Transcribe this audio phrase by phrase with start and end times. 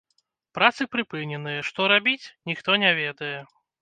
[0.57, 3.35] Працы прыпыненыя, што рабіць, ніхто не ведае.